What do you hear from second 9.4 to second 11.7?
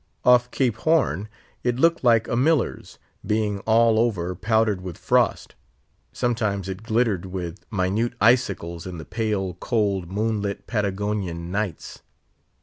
cold, moonlit Patagonian